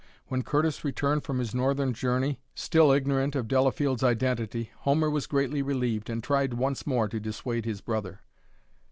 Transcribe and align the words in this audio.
When 0.29 0.41
Curtis 0.41 0.83
returned 0.83 1.23
from 1.23 1.37
his 1.37 1.53
northern 1.53 1.93
journey, 1.93 2.39
still 2.55 2.91
ignorant 2.91 3.35
of 3.35 3.47
Delafield's 3.47 4.03
identity, 4.03 4.71
Homer 4.77 5.11
was 5.11 5.27
greatly 5.27 5.61
relieved, 5.61 6.09
and 6.09 6.23
tried 6.23 6.55
once 6.55 6.87
more 6.87 7.07
to 7.07 7.19
dissuade 7.19 7.65
his 7.65 7.81
brother. 7.81 8.21